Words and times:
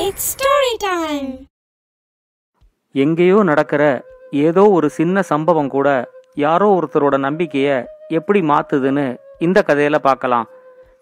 It's 0.00 0.26
story 0.32 0.70
time 0.84 1.30
எங்கேயோ 2.94 3.42
நடக்கிற 3.42 3.82
ஏதோ 4.30 4.62
ஒரு 4.70 4.88
சின்ன 4.90 5.22
சம்பவம் 5.22 5.68
கூட 5.68 5.88
யாரோ 6.34 6.68
ஒருத்தரோட 6.76 7.16
நம்பிக்கையை 7.16 7.76
எப்படி 8.08 8.40
மாத்துதுன்னு 8.40 9.04
இந்த 9.38 9.58
கதையில 9.68 9.98
பார்க்கலாம். 10.08 10.46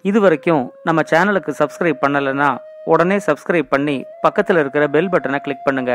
இது 0.03 0.21
வரைக்கும் 0.21 0.72
நம்ம 0.84 1.03
சேனலுக்கு 1.12 1.54
சப்ஸ்கிரைப் 1.61 2.03
பண்ணலைன்னா 2.04 2.50
உடனே 2.84 3.18
சப்ஸ்கிரைப் 3.29 3.72
பண்ணி 3.75 3.96
பக்கத்தில் 4.21 4.57
இருக்கிற 4.57 4.86
பெல் 4.89 5.12
பட்டனை 5.12 5.38
கிளிக் 5.38 5.66
பண்ணுங்க. 5.68 5.95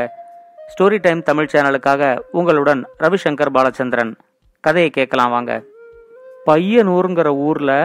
ஸ்டோரி 0.72 1.00
டைம் 1.00 1.22
தமிழ் 1.22 1.52
சேனலுக்காக 1.54 2.18
உங்களுடன் 2.30 2.82
ரவிசங்கர் 3.04 3.54
பாலச்சந்திரன். 3.56 4.12
கதையை 4.60 4.90
கேட்கலாம் 4.90 5.30
வாங்க. 5.30 5.62
பையனூருங்கிற 6.46 7.30
ஊரில் 7.48 7.78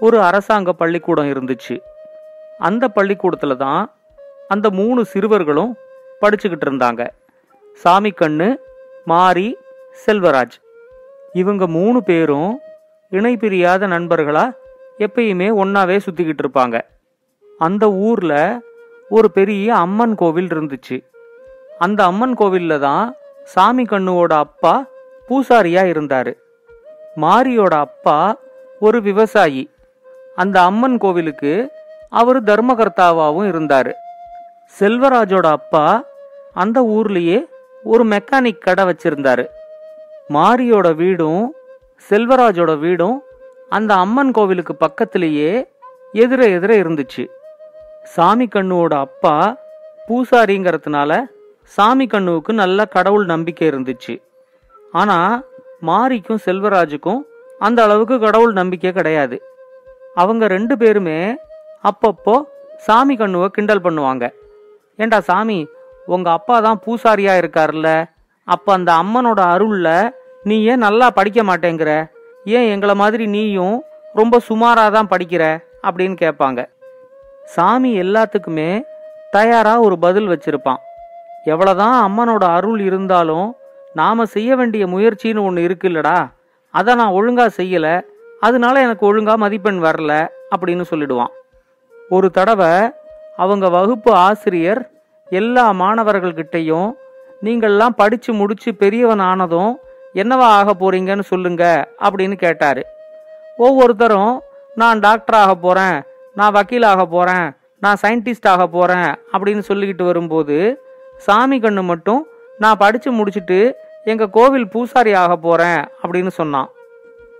ஒரு 0.00 0.20
அரசாங்க 0.22 0.72
பள்ளிக்கூடம் 0.72 1.32
இருந்துச்சு. 1.32 1.76
அந்த 2.58 2.88
பள்ளிக்கூடத்தில் 2.88 3.56
தான் 3.56 3.82
அந்த 4.48 4.70
மூணு 4.70 5.04
சிறுவர்களும் 5.04 5.76
படிச்சுக்கிட்டு 6.20 6.66
இருந்தாங்க. 6.70 7.08
சாமி 7.74 8.12
கண்ணு 8.20 8.56
மாரி 9.04 9.56
செல்வராஜ். 10.06 10.58
இவங்க 11.32 11.66
மூணு 11.66 12.02
பேரும் 12.02 12.60
இணை 13.10 13.36
பிரியாத 13.36 13.86
நண்பர்களா 13.86 14.52
எப்பயுமே 14.98 15.48
ஒன்னாவே 15.62 16.00
சுத்திக்கிட்டு 16.06 16.42
இருப்பாங்க. 16.42 16.80
அந்த 17.58 17.90
ஊர்ல 17.90 18.60
ஒரு 19.08 19.30
பெரிய 19.30 19.74
அம்மன் 19.74 20.14
கோவில் 20.14 20.46
இருந்துச்சு. 20.46 21.04
அந்த 21.78 22.04
அம்மன் 22.04 22.36
கோவில்ல 22.36 22.78
தான் 22.78 23.14
சாமி 23.44 23.82
கண்ணுவோட 23.82 24.32
அப்பா 24.32 24.86
பூசாரியா 25.28 25.82
இருந்தாரு. 25.90 26.32
மாரியோட 27.16 27.68
அப்பா 27.68 28.36
ஒரு 28.80 29.02
விவசாயி. 29.02 29.70
அந்த 30.36 30.60
அம்மன் 30.60 30.98
கோவிலுக்கு 30.98 31.70
அவர் 32.10 32.44
தர்மகர்த்தாவாகவும் 32.44 33.48
இருந்தாரு. 33.48 33.92
செல்வராஜோட 34.80 35.46
அப்பா 35.46 36.04
அந்த 36.52 36.80
ஊர்லயே 36.80 37.44
ஒரு 37.84 38.04
மெக்கானிக் 38.04 38.58
கடை 38.58 38.84
வச்சிருந்தாரு. 38.84 39.46
மாரியோட 40.28 40.94
வீடும் 40.94 41.54
செல்வராஜோட 42.10 42.78
வீடும் 42.78 43.22
அந்த 43.68 43.94
அம்மன் 43.94 44.30
கோவிலுக்கு 44.30 44.74
பக்கத்திலேயே 44.74 45.68
எதிர 46.12 46.40
எதிர 46.56 46.72
இருந்துச்சு. 46.82 47.28
சாமி 48.04 48.46
கண்ணுவோட 48.46 48.94
அப்பா 48.94 49.56
பூசாரிங்கிறதுனால 50.08 51.22
சாமி 51.64 52.06
கண்ணுவுக்கு 52.06 52.52
நல்ல 52.52 52.84
கடவுள் 52.84 53.24
நம்பிக்கை 53.24 53.68
இருந்துச்சு. 53.68 54.22
ஆனா 54.92 55.42
மாரிக்கும் 55.86 56.42
செல்வராஜுக்கும் 56.46 57.20
அந்த 57.58 57.82
அளவுக்கு 57.82 58.18
கடவுள் 58.18 58.52
நம்பிக்கை 58.52 58.92
கிடையாது. 58.92 59.42
அவங்க 60.14 60.46
ரெண்டு 60.46 60.78
பேருமே 60.78 61.36
அப்பப்போ 61.84 62.44
சாமி 62.76 63.16
கண்ணுவை 63.16 63.48
கிண்டல் 63.48 63.80
பண்ணுவாங்க. 63.80 64.24
ஏண்டா 64.96 65.20
சாமி 65.20 65.68
உங்க 66.06 66.30
அப்பா 66.30 66.60
தான் 66.60 66.80
பூசாரியா 66.86 67.34
இருக்காருல்ல? 67.42 68.10
அப்ப 68.44 68.72
அந்த 68.72 68.92
அம்மனோட 68.92 69.40
அருள்ல 69.54 70.10
நீ 70.42 70.64
ஏன் 70.64 70.78
நல்லா 70.78 71.10
படிக்க 71.10 71.42
மாட்டேங்கிற? 71.42 72.10
ஏன் 72.44 72.70
எங்களை 72.70 72.94
மாதிரி 72.94 73.26
நீயும் 73.26 73.84
ரொம்ப 74.14 74.40
சுமாரா 74.48 74.90
தான் 74.90 75.08
படிக்கிற? 75.08 75.62
அப்படின்னு 75.82 76.16
கேட்பாங்க. 76.20 76.68
சாமி 77.44 78.00
எல்லாத்துக்குமே 78.00 78.82
தயாரா 79.30 79.80
ஒரு 79.80 79.98
பதில் 79.98 80.28
வச்சிருப்பான். 80.28 80.76
எவ்வளவுதான் 81.44 81.96
அம்மனோட 82.08 82.44
அருள் 82.44 82.80
இருந்தாலும் 82.80 83.56
நாம 83.94 84.24
செய்ய 84.24 84.56
வேண்டிய 84.56 84.86
முயற்சின்னு 84.86 85.42
ஒன்று 85.42 85.62
இருக்குல்லடா. 85.68 86.30
அதை 86.70 86.94
நான் 86.94 87.12
ஒழுங்கா 87.12 87.48
செய்யல. 87.56 88.02
அதனால 88.40 88.80
எனக்கு 88.80 89.14
ஒழுங்கா 89.14 89.36
மதிப்பெண் 89.36 89.84
வரல 89.84 90.28
அப்படின்னு 90.56 90.84
சொல்லிடுவான். 90.90 91.32
ஒரு 92.08 92.30
தடவை 92.30 92.92
அவங்க 93.36 93.68
வகுப்பு 93.68 94.14
ஆசிரியர் 94.14 94.90
எல்லா 95.30 95.72
மாணவர்கள்கிட்டையும் 95.72 96.90
நீங்கள்லாம் 97.42 97.96
படித்து 97.96 98.32
முடித்து 98.32 98.74
பெரியவன் 98.74 99.18
ஆனதும் 99.18 99.78
என்னவா 100.14 100.48
ஆக 100.58 100.74
போறீங்கன்னு 100.80 101.20
சொல்லுங்க 101.20 101.88
அப்படின்னு 102.02 102.32
கேட்டார். 102.32 102.82
ஒவ்வொருத்தரும் 103.56 104.42
நான் 104.74 104.98
டாக்டர் 104.98 105.34
ஆக 105.34 105.54
போகிறேன் 105.54 106.02
நான் 106.34 106.54
வக்கீலாக 106.54 107.04
போகிறேன் 107.04 107.56
நான் 107.80 107.96
சயின்டிஸ்ட் 108.02 108.48
ஆக 108.48 108.66
போகிறேன் 108.66 109.10
அப்படின்னு 109.32 109.62
சொல்லிக்கிட்டு 109.68 110.04
வரும்போது 110.04 110.80
சாமி 111.16 111.58
கண்ணு 111.58 111.82
மட்டும் 111.82 112.26
நான் 112.58 112.76
படித்து 112.76 113.12
முடிச்சுட்டு 113.12 113.72
எங்கள் 114.04 114.30
கோவில் 114.30 114.68
பூசாரி 114.68 115.14
ஆக 115.14 115.36
போகிறேன் 115.36 115.84
அப்படின்னு 116.02 116.26
சொன்னான். 116.26 116.70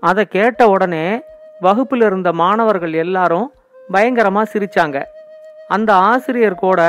அதை 0.01 0.25
கேட்ட 0.25 0.69
உடனே 0.69 1.23
வகுப்பில் 1.61 2.01
இருந்த 2.01 2.33
மாணவர்கள் 2.33 2.93
எல்லாரும் 2.93 3.53
பயங்கரமாக 3.91 4.51
சிரிச்சாங்க. 4.53 5.03
அந்த 5.75 5.91
ஆசிரியர் 6.11 6.63
கூட 6.65 6.81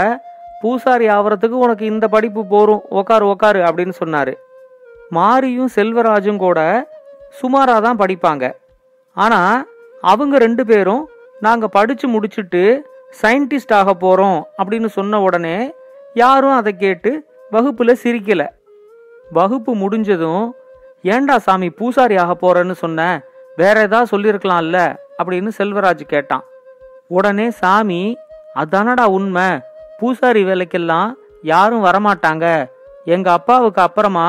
பூசாரி 0.62 1.08
ஆவறதுக்கு 1.16 1.58
உனக்கு 1.66 1.86
இந்த 1.86 2.06
படிப்பு 2.08 2.42
போரும் 2.46 2.84
உக்காரு 3.00 3.26
உக்காரு 3.34 3.62
அப்படின்னு 3.70 3.96
சொன்னாரு. 4.04 4.34
மாரியும் 5.16 5.74
செல்வராஜும் 5.76 6.42
கூட 6.46 6.60
சுமாரா 7.40 7.76
தான் 7.86 8.00
படிப்பாங்க. 8.00 8.46
ஆனா 9.18 9.42
அவங்க 10.02 10.38
ரெண்டு 10.38 10.64
பேரும் 10.66 11.04
நாங்க 11.40 11.68
படிச்சு 11.68 12.08
முடிச்சுட்டு 12.14 12.64
சயின்டிஸ்ட் 13.22 13.74
ஆக 13.80 13.92
போறோம் 14.04 14.40
அப்படின்னு 14.58 14.90
சொன்ன 14.98 15.22
உடனே 15.22 15.58
யாரும் 16.14 16.56
அதை 16.60 16.72
கேட்டு 16.84 17.12
வகுப்புல 17.52 17.92
சிரிக்கல. 18.04 18.44
வகுப்பு 19.32 19.72
முடிஞ்சதும் 19.82 20.46
ஏண்டா 21.14 21.36
சாமி 21.46 21.70
பூசாரி 21.80 22.16
ஆக 22.24 22.34
போறேன்னு 22.42 22.76
சொன்ன? 22.84 23.08
வேற 23.56 23.76
ஏதாவது 23.88 24.12
சொல்லியிருக்கலாம்ல 24.14 24.80
அப்படின்னு 25.18 25.52
செல்வராஜ் 25.58 26.04
கேட்டான். 26.14 26.44
உடனே 27.08 27.48
சாமி 27.62 28.02
அதானடா 28.62 29.06
உண்மை. 29.18 29.48
பூசாரி 30.00 30.42
வேலைக்கெல்லாம் 30.44 31.10
யாரும் 31.52 31.86
வரமாட்டாங்க. 31.86 32.46
எங்க 33.16 33.28
அப்பாவுக்கு 33.38 33.82
அப்புறமா 33.82 34.28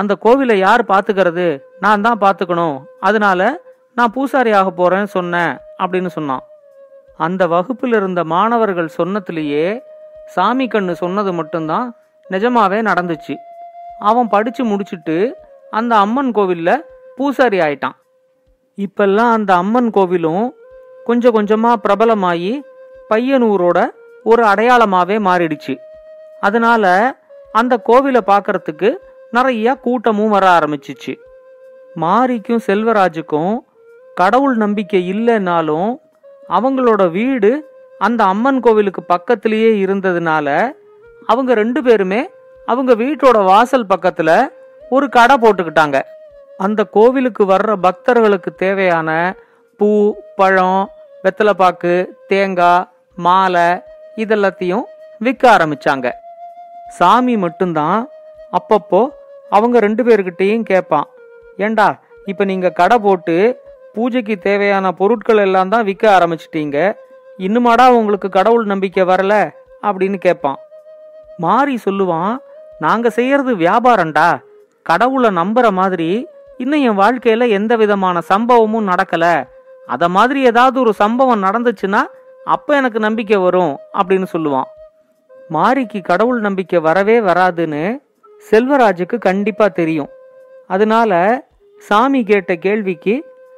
அந்த 0.00 0.12
கோவிலை 0.24 0.56
யார் 0.66 0.82
பாத்துக்கிறது 0.92 1.46
நான் 1.80 2.04
தான் 2.06 2.22
பாத்துக்கணும் 2.24 2.76
அதனால 3.00 3.40
நான் 3.98 4.12
பூசாரி 4.14 4.50
ஆக 4.58 4.68
போறேன்னு 4.70 5.10
சொன்னேன் 5.16 5.52
அப்படின்னு 5.82 6.10
சொன்னான். 6.16 6.42
அந்த 7.26 7.42
வகுப்பில் 7.54 7.94
இருந்த 7.98 8.20
மாணவர்கள் 8.32 8.96
சொன்னதுலேயே 8.98 9.66
சாமி 10.34 10.66
கண்ணு 10.66 10.94
சொன்னது 11.02 11.32
மட்டும்தான் 11.32 11.86
நிஜமாவே 12.30 12.78
நடந்துச்சு. 12.90 13.34
அவன் 14.10 14.28
படிச்சு 14.28 14.62
முடிச்சுட்டு 14.64 15.16
அந்த 15.78 15.92
அம்மன் 15.96 16.32
கோவில்ல 16.38 16.70
பூசாரி 17.16 17.58
ஆயிட்டான். 17.66 17.96
இப்பெல்லாம் 18.78 19.30
அந்த 19.36 19.50
அம்மன் 19.62 19.90
கோவிலும் 19.96 20.46
கொஞ்சம் 21.08 21.36
கொஞ்சமாக 21.36 21.82
பிரபலமாகி 21.84 22.52
பையனூரோட 23.10 23.90
ஒரு 24.24 24.42
அடையாளமாகவே 24.42 25.16
மாறிடுச்சு. 25.28 25.78
அதனால 26.40 27.14
அந்த 27.52 27.80
கோவிலை 27.88 28.20
பார்க்கறதுக்கு 28.26 28.94
நிறைய 29.30 29.74
கூட்டமும் 29.74 30.28
வர 30.28 30.58
ஆரம்பிச்சிச்சு. 30.58 31.14
மாரிக்கும் 32.00 32.58
செல்வராஜுக்கும் 32.66 33.58
கடவுள் 34.14 34.56
நம்பிக்கை 34.56 35.12
இல்லைன்னாலும் 35.12 36.00
அவங்களோட 36.48 37.10
வீடு 37.10 37.74
அந்த 37.98 38.24
அம்மன் 38.24 38.60
கோவிலுக்கு 38.60 39.02
பக்கத்திலேயே 39.02 39.86
இருந்ததுனால 39.86 40.72
அவங்க 41.26 41.54
ரெண்டு 41.54 41.82
பேருமே 41.82 42.30
அவங்க 42.66 42.94
வீட்டோட 42.94 43.44
வாசல் 43.44 43.86
பக்கத்துல 43.86 44.48
ஒரு 44.90 45.08
கடை 45.08 45.36
போட்டுக்கிட்டாங்க. 45.36 46.00
அந்த 46.58 46.84
கோவிலுக்கு 46.84 47.44
வர்ற 47.44 47.76
பக்தர்களுக்கு 47.76 48.54
தேவையான 48.54 49.34
பூ 49.76 50.14
பழம் 50.36 50.90
வெத்தலைப்பாக்கு 51.24 52.06
தேங்காய் 52.28 52.88
மாலை 53.16 53.82
இதெல்லாத்தையும் 54.16 54.82
விற்க 55.18 55.56
ஆரம்பிச்சாங்க. 55.56 56.12
சாமி 56.88 57.36
மட்டும்தான் 57.36 58.08
அப்பப்போ 58.52 59.08
அவங்க 59.50 59.78
ரெண்டு 59.78 60.04
பேர்கிட்டையும் 60.04 60.62
கேட்பான். 60.62 61.06
ஏண்டா 61.56 61.98
இப்ப 62.24 62.44
நீங்க 62.44 62.70
கடை 62.70 62.98
போட்டு 62.98 63.60
பூஜைக்கு 63.94 64.38
தேவையான 64.38 64.92
பொருட்கள் 64.92 65.36
எல்லாம் 65.36 65.68
தான் 65.68 65.84
விற்க 65.84 66.18
ஆரம்பிச்சிட்டீங்க. 66.18 66.96
இன்னுமாடா 67.38 67.88
உங்களுக்கு 67.88 68.28
கடவுள் 68.28 68.64
நம்பிக்கை 68.64 69.04
வரல? 69.04 69.50
அப்படின்னு 69.82 70.16
கேட்பான். 70.16 70.56
மாறி 71.36 71.78
சொல்லுவான் 71.84 72.36
நாங்க 72.78 73.10
செய்யறது 73.10 73.56
வியாபாரம்டா. 73.56 74.40
கடவுளை 74.82 75.30
நம்புற 75.30 75.70
மாதிரி 75.70 76.28
இன்னும் 76.58 76.82
என் 76.82 76.98
வாழ்க்கையில 76.98 77.48
எந்த 77.48 77.76
விதமான 77.76 78.20
சம்பவமும் 78.28 78.88
நடக்கல. 78.88 79.48
அத 79.86 80.08
மாதிரி 80.08 80.42
ஏதாவது 80.42 80.80
ஒரு 80.80 80.92
சம்பவம் 80.92 81.42
நடந்துச்சுன்னா 81.42 82.06
அப்போ 82.46 82.76
எனக்கு 82.76 82.98
நம்பிக்கை 82.98 83.36
வரும் 83.36 83.78
அப்படின்னு 83.92 84.26
சொல்லுவான். 84.32 84.68
மாரிக்கு 85.50 86.02
கடவுள் 86.02 86.40
நம்பிக்கை 86.40 86.78
வரவே 86.80 87.20
வராதுன்னு 87.20 88.00
செல்வராஜுக்கு 88.50 89.18
கண்டிப்பாக 89.18 89.70
தெரியும். 89.70 90.08
அதனால 90.66 91.12
சாமி 91.78 92.24
கேட்ட 92.24 92.54
கேள்விக்கு 92.54 93.14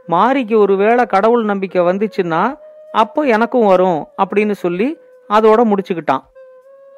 மாரிக்கு 0.09 0.57
ஒருவேளை 0.57 1.05
கடவுள் 1.05 1.45
நம்பிக்கை 1.45 1.83
வந்துச்சுன்னா 1.83 2.43
அப்போ 2.93 3.23
எனக்கும் 3.23 3.67
வரும் 3.67 4.09
அப்படின்னு 4.17 4.51
சொல்லி 4.51 4.99
அதோட 5.29 5.61
முடிச்சுக்கிட்டான். 5.71 6.25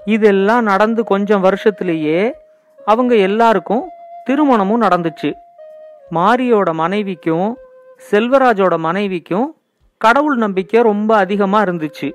இதெல்லாம் 0.04 0.62
நடந்து 0.62 1.04
கொஞ்சம் 1.04 1.44
வருஷத்துலேயே 1.44 2.32
அவங்க 2.84 3.14
எல்லாருக்கும் 3.14 3.84
திருமணமும் 4.24 4.82
நடந்துச்சு. 4.82 5.30
மாரியோட 6.10 6.72
மனைவிக்கும் 6.72 7.58
செல்வராஜோட 8.10 8.78
மனைவிக்கும் 8.78 9.59
கடவுள் 10.04 10.36
நம்பிக்கை 10.36 10.82
ரொம்ப 10.82 11.16
அதிகமாக 11.16 11.64
இருந்துச்சு. 11.64 12.08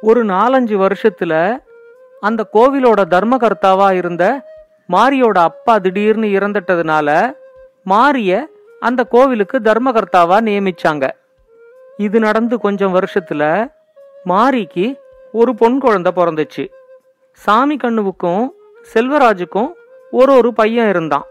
ஒரு 0.00 0.24
நாலஞ்சு 0.24 0.76
வருஷத்துல 0.82 1.32
அந்த 2.20 2.46
கோவிலோட 2.52 3.00
தர்மகர்த்தாவா 3.14 3.88
இருந்த 3.92 4.24
மாரியோட 4.92 5.38
அப்பா 5.48 5.78
திடீர்னு 5.78 6.26
இறந்துட்டதுனால 6.26 7.08
மாரிய 7.90 8.46
அந்த 8.80 9.04
கோவிலுக்கு 9.04 9.58
தர்மகர்த்தாவா 9.58 10.38
நியமிச்சாங்க. 10.46 11.10
இது 11.96 12.18
நடந்து 12.18 12.60
கொஞ்சம் 12.60 12.94
வருஷத்துல 12.94 13.72
மாரிக்கு 14.24 14.86
ஒரு 15.32 15.54
பொன் 15.54 15.78
குழந்தை 15.78 16.12
பிறந்துச்சு. 16.16 16.64
சாமி 17.32 17.76
கண்ணுவுக்கும் 17.76 18.48
செல்வராஜுக்கும் 18.94 19.70
ஒரு 20.10 20.32
ஒரு 20.32 20.52
பையன் 20.52 20.88
இருந்தான். 20.88 21.26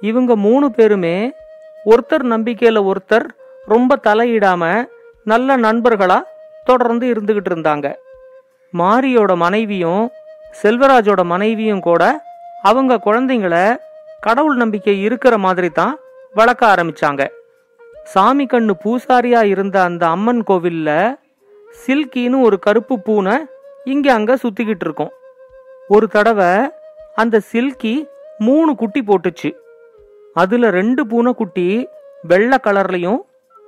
இவங்க 0.00 0.36
மூணு 0.36 0.70
பேருமே 0.70 1.32
ஒருத்தர் 1.86 2.26
நம்பிக்கையில் 2.34 2.82
ஒருத்தர் 2.82 3.26
ரொம்ப 3.66 3.98
தலையிடாம 4.02 4.88
நல்ல 5.30 5.56
நண்பர்களா 5.56 6.16
தொடர்ந்து 6.68 7.06
இருந்துகிட்டு 7.12 7.50
இருந்தாங்க. 7.52 7.86
மாரியோட 8.80 9.32
மனைவியும் 9.36 10.04
செல்வராஜோட 10.60 11.20
மனைவியும் 11.32 11.82
கூட 11.86 12.02
அவங்க 12.62 13.00
குழந்தைங்கள 13.06 13.54
கடவுள் 14.26 14.56
நம்பிக்கை 14.62 14.94
இருக்கிற 15.06 15.34
மாதிரி 15.46 15.70
தான் 15.70 15.94
வளர்க்க 16.38 16.62
ஆரம்பிச்சாங்க. 16.74 17.22
சாமி 18.12 18.46
கண்ணு 18.52 18.74
பூசாரியா 18.84 19.42
இருந்த 19.52 19.76
அந்த 19.82 20.04
அம்மன் 20.14 20.42
கோவில்ல 20.50 20.90
சில்கின்னு 21.82 22.40
ஒரு 22.48 22.58
கருப்பு 22.66 22.96
பூனை 23.06 23.36
இங்க 23.94 24.06
அங்க 24.12 24.38
சுத்திக்கிட்டு 24.42 24.86
இருக்கும். 24.88 25.12
ஒரு 25.88 26.08
தடவை 26.08 26.52
அந்த 27.14 27.36
சில்கி 27.50 27.94
மூணு 28.46 28.70
குட்டி 28.74 29.02
போட்டுச்சு. 29.08 29.50
அதுல 30.42 30.70
ரெண்டு 30.78 31.02
பூனைக்குட்டி 31.06 31.68
வெள்ளை 32.30 32.58
கலர்லயும் 32.66 33.20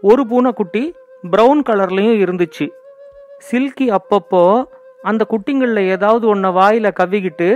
ஒரு 0.03 0.23
பூனைக்குட்டி 0.31 0.83
ப்ரௌன் 1.25 1.61
கலர்லேயும் 1.69 2.21
இருந்துச்சு. 2.25 2.67
சில்கி 3.39 3.87
அப்பப்போ 3.99 4.43
அந்த 5.03 5.23
குட்டிங்களில் 5.31 5.89
ஏதாவது 5.95 6.27
ஒன்றை 6.27 6.51
வாயில் 6.53 6.97
கவ்விக்கிட்டு 7.01 7.49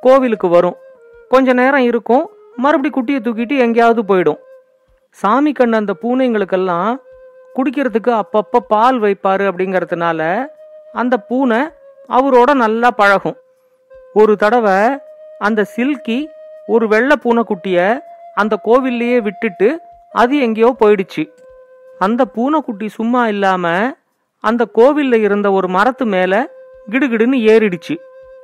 கோவிலுக்கு 0.00 0.48
வரும். 0.48 0.76
கொஞ்ச 1.28 1.52
நேரம் 1.52 1.86
இருக்கும் 1.90 2.24
மறுபடி 2.56 2.90
குட்டியை 2.96 3.20
தூக்கிட்டு 3.22 3.54
எங்கேயாவது 3.58 4.02
போயிடும். 4.02 4.40
சாமி 5.10 5.52
கண்ணு 5.52 5.80
அந்த 5.82 5.94
பூனைங்களுக்கெல்லாம் 6.02 6.90
குடிக்கிறதுக்கு 7.56 8.10
அப்பப்போ 8.22 8.58
பால் 8.72 8.98
வைப்பார் 9.00 9.44
அப்படிங்கிறதுனால 9.50 10.20
அந்த 10.92 11.14
பூனை 11.28 11.60
அவரோட 12.08 12.50
நல்லா 12.54 12.90
பழகும். 12.90 13.36
ஒரு 14.12 14.36
தடவை 14.36 14.78
அந்த 15.38 15.60
சில்கி 15.74 16.18
ஒரு 16.66 16.88
வெள்ளை 16.88 17.16
பூனைக்குட்டியை 17.24 17.88
அந்த 18.34 18.54
கோவில்லையே 18.64 19.18
விட்டுட்டு 19.22 19.68
அது 20.10 20.34
எங்கேயோ 20.40 20.76
போயிடுச்சு. 20.80 21.24
அந்த 21.98 22.24
பூனைக்குட்டி 22.24 22.88
சும்மா 22.88 23.28
இல்லாம 23.28 23.96
அந்த 24.40 24.66
கோவில்ல 24.74 25.14
இருந்த 25.14 25.52
ஒரு 25.52 25.68
மரத்து 25.68 26.06
மேல 26.06 26.50
கிடுகிடுன்னு 26.90 27.38
ஏறிடுச்சு. 27.52 27.96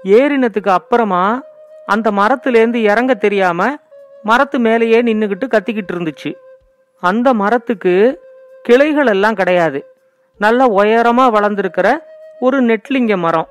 ஏறினதுக்கு 0.05 0.69
அப்புறமா 0.69 1.43
அந்த 1.87 2.11
மரத்துலேருந்து 2.11 2.75
இறங்க 2.75 3.15
தெரியாம 3.15 3.77
மரத்து 4.23 4.59
மேலேயே 4.59 5.03
நின்னுகிட்டு 5.03 5.47
கத்திக்கிட்டு 5.47 5.93
இருந்துச்சு. 5.93 6.35
அந்த 7.01 7.35
மரத்துக்கு 7.35 8.21
கிளைகள் 8.63 9.07
எல்லாம் 9.07 9.35
கிடையாது. 9.35 9.95
நல்ல 10.39 10.67
உயரமா 10.67 11.25
வளர்ந்துருக்கிற 11.37 11.99
ஒரு 12.41 12.63
நெட்லிங்க 12.63 13.17
மரம். 13.17 13.49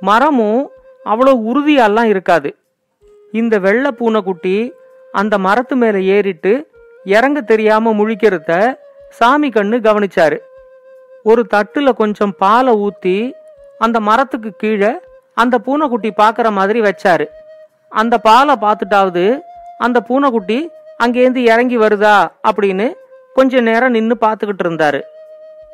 மரமும் 0.00 0.70
அவ்வளோ 1.04 1.52
உறுதியாலாம் 1.52 2.04
இருக்காது. 2.04 2.56
இந்த 3.32 3.58
வெள்ளை 3.58 3.92
பூனைக்குட்டி 3.92 4.72
அந்த 5.12 5.38
மரத்து 5.38 5.76
மேலே 5.76 6.04
ஏறிட்டு 6.04 6.70
இறங்க 7.04 7.40
தெரியாம 7.40 7.92
முழிக்கிறத 7.92 8.78
சாமி 9.10 9.48
கண்ணு 9.48 9.76
கவனிச்சாரு. 9.86 10.38
ஒரு 11.22 11.46
தட்டுல 11.54 11.92
கொஞ்சம் 11.92 12.34
பாலை 12.38 12.72
ஊத்தி 12.74 13.32
அந்த 13.78 14.00
மரத்துக்கு 14.00 14.50
கீழே 14.56 14.90
அந்த 15.34 15.58
பூனைக்குட்டி 15.58 16.12
பார்க்குற 16.16 16.52
மாதிரி 16.52 16.80
வச்சாரு. 16.80 17.26
அந்த 17.88 18.18
பாலை 18.18 18.54
பார்த்துட்டாவது 18.54 19.40
அந்த 19.78 20.00
பூனைக்குட்டி 20.00 20.70
அங்கேருந்து 21.04 21.36
இறங்கி 21.36 21.78
வருதா 21.78 22.28
அப்படின்னு 22.48 22.92
கொஞ்ச 23.34 23.60
நேரம் 23.60 23.90
நின்று 23.90 24.16
பார்த்துக்கிட்டு 24.20 24.64
இருந்தாரு. 24.64 25.00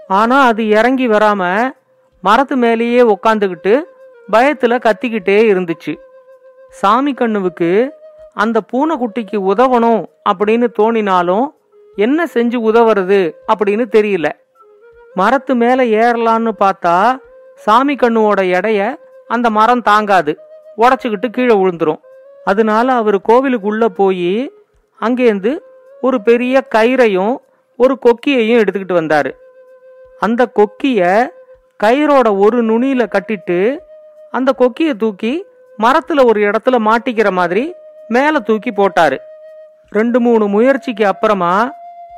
ஆனா 0.09 0.47
அது 0.47 0.69
இறங்கி 0.69 1.09
வராம 1.09 1.73
மரத்து 2.21 2.57
மேலேயே 2.57 3.03
உக்காந்துக்கிட்டு 3.03 3.83
பயத்துல 4.33 4.79
கத்திக்கிட்டே 4.87 5.39
இருந்துச்சு. 5.53 5.97
சாமி 6.69 7.15
கண்ணுவுக்கு 7.15 7.89
அந்த 8.33 8.61
பூனைக்குட்டிக்கு 8.73 9.39
உதவணும் 9.53 10.05
அப்படின்னு 10.31 10.67
தோணினாலும் 10.79 11.47
என்ன 11.97 12.25
செஞ்சு 12.25 12.57
உதவுறது 12.69 13.33
அப்படின்னு 13.55 13.85
தெரியல. 13.93 14.31
மரத்து 15.15 15.55
மேல 15.55 15.85
ஏறலான்னு 15.85 16.51
பார்த்தா 16.61 17.19
சாமி 17.55 17.95
கண்ணுவோட 17.95 18.41
எடைய 18.51 18.95
அந்த 19.29 19.51
மரம் 19.51 19.83
தாங்காது. 19.83 20.39
உடச்சுக்கிட்டு 20.77 21.31
கீழே 21.31 21.55
விழுந்துரும். 21.55 22.01
அதனால 22.45 22.93
அவர் 22.93 23.19
கோவிலுக்குள்ள 23.19 23.85
போய் 23.85 24.53
அங்கேருந்து 25.01 25.59
ஒரு 26.01 26.23
பெரிய 26.23 26.65
கயிறையும் 26.75 27.37
ஒரு 27.77 27.99
கொக்கியையும் 28.03 28.63
எடுத்துக்கிட்டு 28.63 28.93
வந்தார். 28.93 29.35
அந்த 30.21 30.49
கொக்கிய 30.55 31.29
கயிறோட 31.85 32.39
ஒரு 32.39 32.65
நுனியில 32.65 33.07
கட்டிட்டு 33.07 33.79
அந்த 34.31 34.55
கொக்கியை 34.59 34.97
தூக்கி 34.97 35.45
மரத்துல 35.79 36.25
ஒரு 36.25 36.41
இடத்துல 36.41 36.79
மாட்டிக்கிற 36.79 37.31
மாதிரி 37.31 37.75
மேலே 38.09 38.37
தூக்கி 38.45 38.71
போட்டாரு. 38.71 39.19
ரெண்டு 39.89 40.21
மூணு 40.21 40.47
முயற்சிக்கு 40.47 41.07
அப்புறமா 41.07 41.73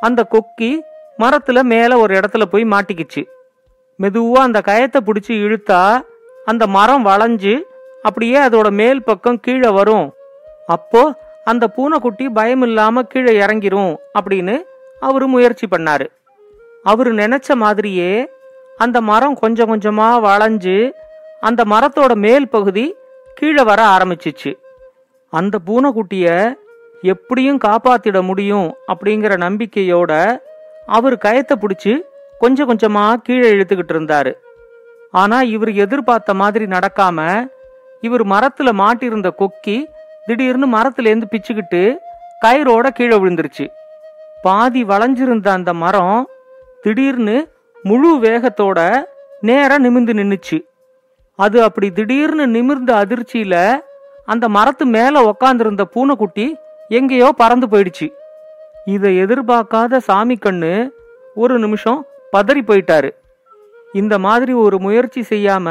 அந்த 0.07 0.21
கொக்கி 0.35 0.73
மரத்துல 1.19 1.59
மேல 1.73 1.99
ஒரு 1.99 2.13
இடத்துல 2.15 2.45
போய் 2.53 2.65
மாட்டிக்கிச்சு. 2.65 3.23
மெதுவா 3.99 4.41
அந்த 4.47 4.61
கயத்தை 4.69 5.01
பிடிச்சி 5.07 5.35
இழுத்தா 5.45 5.83
அந்த 6.45 6.65
மரம் 6.77 7.05
வளைஞ்சு 7.07 7.55
அப்படியே 8.03 8.39
அதோட 8.47 8.69
மேல் 8.81 9.07
பக்கம் 9.09 9.41
கீழே 9.41 9.71
வரும். 9.79 10.07
அப்போ 10.67 11.03
அந்த 11.45 11.65
பூனைக்குட்டி 11.69 12.27
பயம் 12.29 12.63
இல்லாம 12.63 13.03
கீழே 13.03 13.33
இறங்கிரும் 13.45 13.95
அப்படின்னு 14.19 14.55
அவரு 15.01 15.27
முயற்சி 15.27 15.67
பண்ணாரு. 15.71 16.07
அவரு 16.83 17.11
நினைச்ச 17.15 17.57
மாதிரியே 17.63 18.11
அந்த 18.79 18.99
மரம் 19.11 19.39
கொஞ்சம் 19.43 19.71
கொஞ்சமா 19.73 20.09
வளைஞ்சு 20.27 20.77
அந்த 21.41 21.63
மரத்தோட 21.73 22.13
மேல் 22.25 22.47
பகுதி 22.49 22.87
கீழே 23.39 23.63
வர 23.63 23.81
ஆரம்பிச்சிச்சு. 23.97 24.53
அந்த 25.33 25.59
பூனைக்குட்டிய 25.67 26.27
எப்படியும் 27.13 27.61
காப்பாத்திட 27.65 28.19
முடியும் 28.29 28.69
அப்படிங்கிற 28.93 29.33
நம்பிக்கையோட 29.45 30.13
அவர் 30.97 31.17
கயத்தை 31.25 31.55
பிடிச்சி 31.63 31.93
கொஞ்சம் 32.43 32.69
கொஞ்சமா 32.71 33.05
கீழே 33.27 33.49
இழுத்துக்கிட்டு 33.53 33.95
இருந்தாரு. 33.97 34.33
ஆனா 35.21 35.37
இவர் 35.55 35.73
எதிர்பார்த்த 35.85 36.35
மாதிரி 36.41 36.65
நடக்காம 36.75 37.19
இவர் 38.07 38.25
மரத்துல 38.33 38.71
மாட்டியிருந்த 38.81 39.29
கொக்கி 39.41 39.77
திடீர்னு 40.27 40.67
மரத்துலேருந்து 40.77 41.29
பிச்சுக்கிட்டு 41.33 41.83
கயிறோட 42.45 42.87
கீழே 42.99 43.17
விழுந்துருச்சு. 43.17 43.67
பாதி 44.43 44.83
வளைஞ்சிருந்த 44.85 45.49
அந்த 45.59 45.71
மரம் 45.83 46.19
திடீர்னு 46.85 47.37
முழு 47.85 48.11
வேகத்தோட 48.25 48.79
நேரா 49.49 49.77
நிமிர்ந்து 49.85 50.13
நின்னுச்சு. 50.21 50.59
அது 51.39 51.59
அப்படி 51.63 51.89
திடீர்னு 51.99 52.45
நிமிர்ந்த 52.57 52.91
அதிர்ச்சியில 53.03 53.57
அந்த 54.33 54.45
மரத்து 54.57 54.85
மேல 54.97 55.23
உக்காந்துருந்த 55.31 55.85
பூனைக்குட்டி 55.95 56.47
எங்கேயோ 56.99 57.29
பறந்து 57.37 57.67
போயிடுச்சு. 57.73 58.07
இதை 58.95 59.11
எதிர்பார்க்காத 59.25 60.01
சாமி 60.09 60.37
கண்ணு 60.41 60.73
ஒரு 61.35 61.55
நிமிஷம் 61.59 62.01
பதறி 62.33 62.63
போயிட்டாரு. 62.69 63.11
இந்த 63.93 64.15
மாதிரி 64.27 64.53
ஒரு 64.65 64.77
முயற்சி 64.79 65.21
செய்யாம 65.31 65.69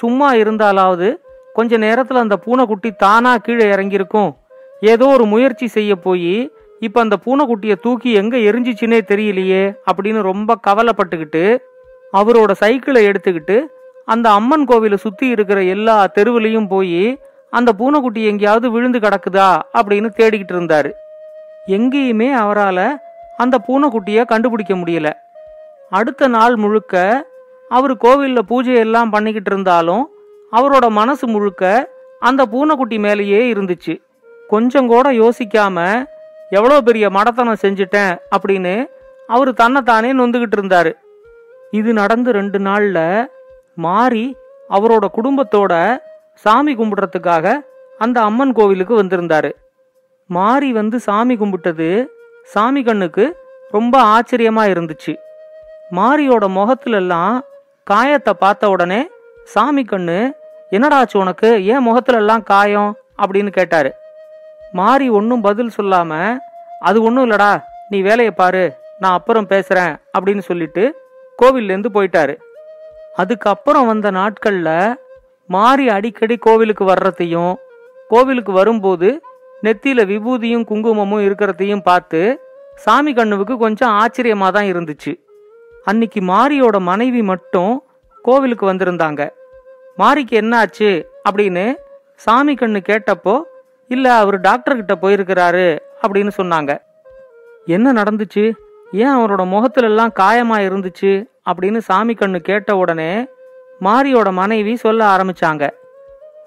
சும்மா 0.00 0.28
இருந்தாலாவது 0.42 1.08
கொஞ்ச 1.56 1.76
நேரத்தில் 1.84 2.22
அந்த 2.22 2.36
பூனைக்குட்டி 2.44 2.90
தானா 3.04 3.32
கீழே 3.36 3.66
இறங்கியிருக்கும். 3.74 4.30
ஏதோ 4.92 5.06
ஒரு 5.16 5.24
முயற்சி 5.32 5.66
செய்ய 5.76 5.92
போய் 6.04 6.34
இப்ப 6.86 7.00
அந்த 7.00 7.16
பூனைக்குட்டியை 7.24 7.76
தூக்கி 7.80 8.10
எங்க 8.20 8.36
எரிஞ்சிச்சுனே 8.48 9.00
தெரியலையே 9.10 9.64
அப்படின்னு 9.90 10.20
ரொம்ப 10.30 10.56
கவலைப்பட்டுக்கிட்டு 10.66 11.44
அவரோட 12.12 12.52
சைக்கிளை 12.62 13.02
எடுத்துக்கிட்டு 13.08 13.56
அந்த 14.12 14.26
அம்மன் 14.38 14.64
கோவிலை 14.68 14.98
சுத்தி 15.04 15.26
இருக்கிற 15.34 15.58
எல்லா 15.74 15.96
தெருவிலையும் 16.14 16.68
போய் 16.68 17.02
அந்த 17.58 17.70
பூனைக்குட்டி 17.78 18.22
எங்கேயாவது 18.30 18.66
விழுந்து 18.70 18.98
கிடக்குதா 18.98 19.48
அப்படின்னு 19.78 20.08
தேடிக்கிட்டு 20.18 20.54
இருந்தாரு. 20.56 20.90
எங்கேயுமே 21.76 22.28
அவரால் 22.42 22.86
அந்த 23.42 23.56
பூனைக்குட்டியை 23.66 24.22
கண்டுபிடிக்க 24.24 24.74
முடியல. 24.74 25.08
அடுத்த 25.98 26.28
நாள் 26.28 26.56
முழுக்க 26.56 26.94
அவர் 27.70 27.94
கோவிலில் 27.96 28.48
பூஜையெல்லாம் 28.50 29.12
பண்ணிக்கிட்டு 29.14 29.50
இருந்தாலும் 29.50 30.04
அவரோட 30.52 30.86
மனசு 31.00 31.26
முழுக்க 31.26 31.64
அந்த 32.28 32.42
பூனைக்குட்டி 32.52 32.96
மேலேயே 32.98 33.40
இருந்துச்சு. 33.52 33.94
கொஞ்சம் 34.52 34.88
கூட 34.92 35.06
யோசிக்காம 35.12 36.06
எவ்வளோ 36.50 36.80
பெரிய 36.80 37.08
மடத்தனம் 37.08 37.62
செஞ்சுட்டேன் 37.64 38.12
அப்படின்னு 38.36 38.74
அவர் 39.34 39.50
தன்னைத்தானே 39.52 40.10
நொந்துக்கிட்டு 40.12 40.56
இருந்தாரு. 40.58 40.92
இது 41.78 41.90
நடந்து 41.92 42.30
ரெண்டு 42.32 42.58
நாளில் 42.58 43.28
மாறி 43.86 44.24
அவரோட 44.76 45.04
குடும்பத்தோட 45.18 45.74
சாமி 46.42 46.74
கும்பிடுறதுக்காக 46.74 47.46
அந்த 47.98 48.20
அம்மன் 48.20 48.52
கோவிலுக்கு 48.52 49.02
வந்திருந்தாரு. 49.02 49.50
மாறி 50.26 50.72
வந்து 50.72 51.00
சாமி 51.00 51.36
கும்பிட்டது 51.36 51.88
சாமி 52.44 52.82
கண்ணுக்கு 52.82 53.24
ரொம்ப 53.70 53.94
ஆச்சரியமா 54.02 54.62
இருந்துச்சு. 54.72 55.16
மாரியோட 55.90 56.44
முகத்துலெல்லாம் 56.48 57.40
காயத்தை 57.84 58.32
பார்த்த 58.32 58.70
உடனே 58.70 59.08
சாமி 59.44 59.82
கண்ணு 59.82 60.32
என்னடாச்சு 60.70 61.16
உனக்கு? 61.16 61.66
ஏன் 61.66 61.86
முகத்துலெல்லாம் 61.86 62.42
காயம்? 62.42 62.96
அப்படின்னு 63.22 63.48
கேட்டாரு. 63.48 63.94
மாறி 64.72 65.08
ஒன்றும் 65.08 65.40
பதில் 65.40 65.70
சொல்லாம 65.76 66.38
அது 66.80 67.02
ஒன்றும் 67.02 67.30
இல்லடா 67.30 67.62
நீ 67.88 68.00
வேலையை 68.00 68.30
பாரு 68.30 68.64
நான் 68.98 69.12
அப்புறம் 69.12 69.48
பேசுறேன் 69.48 69.96
அப்படின்னு 70.18 70.38
சொல்லிட்டு 70.38 70.96
கோவில்லேருந்து 71.42 71.86
போயிட்டாரு. 71.94 72.34
அதுக்கப்புறம் 73.16 73.86
வந்த 73.86 74.10
நாட்களில் 74.10 75.00
மாறி 75.54 75.88
அடிக்கடி 75.88 76.36
கோவிலுக்கு 76.36 76.84
வர்றதையும் 76.84 77.54
கோவிலுக்கு 78.08 78.52
வரும்போது 78.52 79.08
நெத்தியில 79.62 80.00
விபூதியும் 80.10 80.64
குங்குமமும் 80.64 81.24
இருக்கிறதையும் 81.26 81.82
பார்த்து 81.82 82.20
சாமி 82.74 83.12
கண்ணுவுக்கு 83.12 83.56
கொஞ்சம் 83.56 83.94
ஆச்சரியமா 84.02 84.48
தான் 84.50 84.68
இருந்துச்சு. 84.72 85.12
அன்னைக்கு 85.84 86.20
மாரியோட 86.20 86.76
மனைவி 86.80 87.22
மட்டும் 87.22 87.72
கோவிலுக்கு 88.24 88.64
வந்திருந்தாங்க. 88.72 89.22
மாரிக்கு 89.98 90.34
என்ன 90.42 90.58
ஆச்சு 90.58 90.90
அப்படின்னு 91.28 91.64
சாமி 92.14 92.54
கண்ணு 92.54 92.80
கேட்டப்போ 92.88 93.34
இல்ல 93.88 94.06
அவர் 94.14 94.40
டாக்டர் 94.40 94.76
கிட்ட 94.76 94.94
போயிருக்கிறாரு 95.02 95.66
அப்படின்னு 96.02 96.32
சொன்னாங்க. 96.36 96.72
என்ன 97.66 97.92
நடந்துச்சு? 97.92 98.44
ஏன் 98.92 99.14
அவரோட 99.16 99.42
முகத்துல 99.46 99.86
எல்லாம் 99.86 100.12
காயமா 100.20 100.58
இருந்துச்சு 100.68 101.12
அப்படின்னு 101.50 101.78
சாமி 101.78 102.14
கண்ணு 102.14 102.38
கேட்ட 102.38 102.76
உடனே 102.76 103.12
மாரியோட 103.86 104.28
மனைவி 104.38 104.72
சொல்ல 104.76 105.00
ஆரம்பிச்சாங்க. 105.12 105.64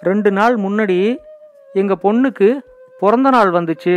ரெண்டு 0.08 0.30
நாள் 0.38 0.56
முன்னாடி 0.66 0.98
எங்கள் 1.82 2.02
பொண்ணுக்கு 2.04 2.50
பிறந்த 3.02 3.30
நாள் 3.36 3.52
வந்துச்சு. 3.58 3.96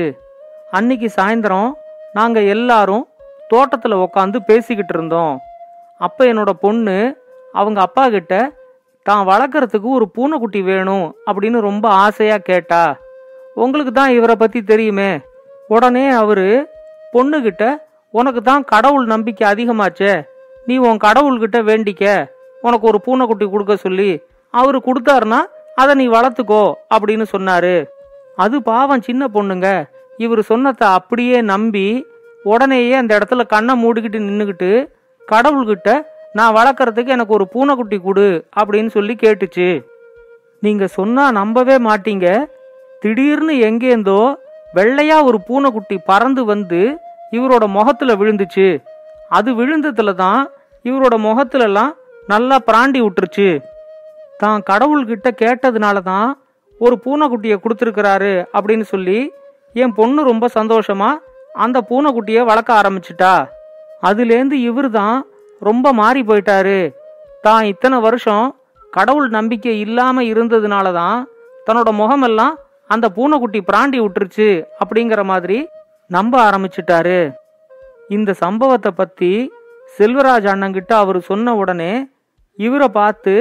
அன்னைக்கு 0.77 1.09
சாயந்தரம் 1.17 1.71
நாங்கள் 2.19 2.49
எல்லாரும் 2.55 3.05
தோட்டத்தில் 3.49 4.03
உக்காந்து 4.05 4.39
பேசிக்கிட்டு 4.51 4.95
இருந்தோம். 4.97 5.35
அப்போ 6.07 6.23
என்னோட 6.31 6.53
பொண்ணு 6.65 6.97
அவங்க 7.53 7.81
அப்பா 7.87 8.05
கிட்ட 8.15 8.35
தான் 9.03 9.27
வளர்க்குறதுக்கு 9.31 9.89
ஒரு 9.99 10.07
பூனைக்குட்டி 10.15 10.61
வேணும் 10.71 11.07
அப்படின்னு 11.27 11.59
ரொம்ப 11.69 11.87
ஆசையாக 12.05 12.47
கேட்டா. 12.51 12.83
உங்களுக்கு 13.65 13.93
தான் 13.93 14.15
இவரை 14.19 14.37
பற்றி 14.37 14.63
தெரியுமே. 14.63 15.11
உடனே 15.75 16.07
அவர் 16.23 16.47
பொண்ணுக்கிட்ட 17.15 17.65
உனக்கு 18.15 18.43
தான் 18.43 18.65
கடவுள் 18.73 19.07
நம்பிக்கை 19.13 19.45
அதிகமாச்சே. 19.53 20.15
நீ 20.67 20.75
உன் 20.87 21.05
கடவுள்கிட்ட 21.07 21.59
வேண்டிக்க. 21.71 22.05
உனக்கு 22.65 22.89
ஒரு 22.91 22.99
பூனைக்குட்டி 23.07 23.47
கொடுக்க 23.51 23.77
சொல்லி 23.77 24.11
அவரு 24.55 24.79
கொடுத்தாருன்னா 24.87 25.41
அதை 25.83 25.93
நீ 26.01 26.07
வளர்த்துக்கோ 26.17 26.65
அப்படின்னு 26.95 27.25
சொன்னாரு. 27.33 27.77
அது 28.45 28.57
பாவம் 28.69 29.07
சின்ன 29.09 29.23
பொண்ணுங்க. 29.35 29.69
இவர் 30.25 30.43
சொன்னதை 30.51 30.87
அப்படியே 30.99 31.39
நம்பி 31.53 31.87
உடனேயே 32.53 32.95
அந்த 33.01 33.13
இடத்துல 33.19 33.45
கண்ணை 33.53 33.75
மூடிக்கிட்டு 33.83 34.19
நின்றுக்கிட்டு 34.27 34.71
கடவுள்கிட்ட 35.33 35.91
நான் 36.39 36.57
வளர்க்குறதுக்கு 36.57 37.15
எனக்கு 37.17 37.37
ஒரு 37.39 37.47
பூனைக்குட்டி 37.53 37.99
கொடு 38.01 38.27
அப்படின்னு 38.59 38.91
சொல்லி 38.97 39.15
கேட்டுச்சு. 39.25 39.69
நீங்கள் 40.65 40.95
சொன்னால் 40.97 41.37
நம்பவே 41.41 41.77
மாட்டீங்க. 41.89 42.27
திடீர்னு 43.03 43.55
எங்கேருந்தோ 43.69 44.21
வெள்ளையா 44.77 45.17
ஒரு 45.29 45.39
பூனைக்குட்டி 45.49 45.97
பறந்து 46.11 46.45
வந்து 46.45 46.81
இவரோட 47.37 47.65
முகத்துல 47.77 48.15
விழுந்துச்சு. 48.21 48.67
அது 49.39 49.51
விழுந்ததுல 49.61 50.15
தான் 50.25 50.43
இவரோட 50.85 51.15
முகத்துலலாம் 51.29 51.93
நல்லா 52.33 52.57
பிராண்டி 52.69 53.01
விட்டுருச்சு. 53.03 53.49
தான் 54.43 54.65
கடவுள்கிட்ட 54.71 55.29
கேட்டதுனால 55.43 55.97
தான் 56.13 56.29
ஒரு 56.81 56.95
பூனைக்குட்டியை 57.05 57.57
கொடுத்துருக்கிறாரு 57.61 58.33
அப்படின்னு 58.57 58.87
சொல்லி 58.93 59.19
என் 59.83 59.95
பொண்ணு 59.99 60.21
ரொம்ப 60.31 60.47
சந்தோஷமா 60.59 61.11
அந்த 61.65 61.79
பூனைக்குட்டியை 61.91 62.43
வளர்க்க 62.51 62.81
ஆரம்பிச்சிட்டா. 62.81 63.35
அதுலேருந்து 64.09 64.57
இவர் 64.69 64.89
தான் 65.01 65.17
ரொம்ப 65.63 65.93
மாறி 66.01 66.23
போயிட்டாரு. 66.29 66.81
தான் 67.47 67.65
இத்தனை 67.73 67.99
வருஷம் 68.07 68.47
கடவுள் 68.93 69.29
நம்பிக்கை 69.37 69.75
இல்லாமல் 69.85 70.29
இருந்ததுனால 70.33 70.87
தான் 71.01 71.19
தன்னோட 71.67 71.91
முகமெல்லாம் 72.01 72.55
அந்த 72.95 73.07
பூனைக்குட்டி 73.17 73.61
பிராண்டி 73.69 73.99
விட்டுருச்சு 74.03 74.49
அப்படிங்கிற 74.83 75.21
மாதிரி 75.31 75.59
நம்ப 76.11 76.35
ஆரம்பிச்சிட்டாரு. 76.49 77.21
இந்த 78.17 78.31
சம்பவத்தை 78.45 78.91
பற்றி 79.01 79.31
செல்வராஜ் 79.97 80.47
அண்ணங்கிட்ட 80.53 80.93
அவர் 81.05 81.19
சொன்ன 81.31 81.55
உடனே 81.63 81.93
இவரை 82.59 82.89
பார்த்து 82.99 83.35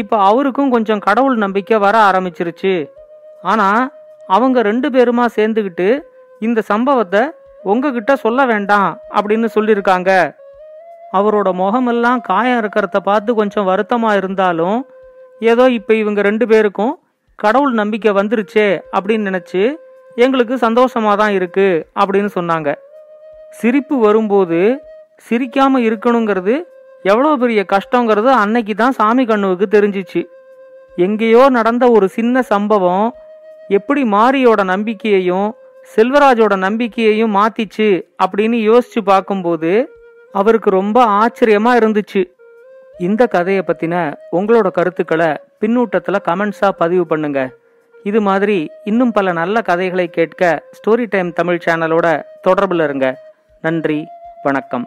இப்போ 0.00 0.16
அவருக்கும் 0.28 0.72
கொஞ்சம் 0.74 1.04
கடவுள் 1.06 1.36
நம்பிக்கை 1.44 1.76
வர 1.84 1.96
ஆரம்பிச்சிருச்சு. 2.08 2.74
ஆனால் 3.52 3.82
அவங்க 4.28 4.62
ரெண்டு 4.68 4.88
பேருமா 4.94 5.24
சேர்ந்துக்கிட்டு 5.36 5.88
இந்த 6.46 6.60
சம்பவத்தை 6.72 7.22
உங்ககிட்ட 7.72 8.12
சொல்ல 8.24 8.40
வேண்டாம் 8.52 8.90
அப்படின்னு 9.16 9.48
சொல்லியிருக்காங்க. 9.56 10.10
அவரோட 11.18 11.48
முகமெல்லாம் 11.62 12.20
காயம் 12.30 12.60
இருக்கிறத 12.62 12.98
பார்த்து 13.08 13.30
கொஞ்சம் 13.40 13.68
வருத்தமா 13.70 14.10
இருந்தாலும் 14.20 14.78
ஏதோ 15.50 15.64
இப்போ 15.78 15.92
இவங்க 16.02 16.20
ரெண்டு 16.28 16.44
பேருக்கும் 16.52 16.94
கடவுள் 17.38 17.74
நம்பிக்கை 17.80 18.12
வந்துருச்சே 18.18 18.68
அப்படின்னு 18.96 19.28
நினச்சி 19.30 19.62
எங்களுக்கு 20.24 20.54
சந்தோஷமாக 20.66 21.16
தான் 21.22 21.34
இருக்குது 21.38 21.82
அப்படின்னு 22.00 22.30
சொன்னாங்க. 22.36 22.68
சிரிப்பு 23.58 23.96
வரும்போது 24.06 24.60
சிரிக்காமல் 25.26 25.86
இருக்கணுங்கிறது 25.88 26.54
எவ்வளோ 27.10 27.30
பெரிய 27.42 27.60
கஷ்டங்கிறது 27.72 28.30
அன்னைக்கு 28.42 28.74
தான் 28.74 28.96
சாமி 28.98 29.24
கண்ணுவுக்கு 29.30 29.66
தெரிஞ்சிச்சு. 29.76 30.20
எங்கேயோ 31.06 31.42
நடந்த 31.56 31.84
ஒரு 31.96 32.06
சின்ன 32.16 32.42
சம்பவம் 32.52 33.06
எப்படி 33.78 34.02
மாரியோட 34.14 34.60
நம்பிக்கையையும் 34.72 35.48
செல்வராஜோட 35.94 36.54
நம்பிக்கையையும் 36.66 37.36
மாத்திச்சு 37.38 37.88
அப்படின்னு 38.24 38.58
யோசிச்சு 38.70 39.00
பார்க்கும்போது 39.10 39.72
அவருக்கு 40.40 40.70
ரொம்ப 40.78 40.98
ஆச்சரியமா 41.20 41.72
இருந்துச்சு. 41.80 42.22
இந்த 43.06 43.22
கதையை 43.36 43.62
பத்தின 43.68 43.94
உங்களோட 44.38 44.68
கருத்துக்களை 44.78 45.30
பின்னூட்டத்துல 45.60 46.16
கமெண்ட்ஸா 46.28 46.68
பதிவு 46.82 47.06
பண்ணுங்க. 47.12 47.40
இது 48.10 48.20
மாதிரி 48.28 48.58
இன்னும் 48.90 49.14
பல 49.18 49.32
நல்ல 49.40 49.62
கதைகளை 49.70 50.08
கேட்க 50.18 50.42
ஸ்டோரி 50.78 51.06
டைம் 51.14 51.30
தமிழ் 51.40 51.64
சேனலோட 51.66 52.08
தொடர்பில் 52.48 52.84
இருங்க. 52.88 53.08
நன்றி 53.64 54.00
வணக்கம். 54.48 54.86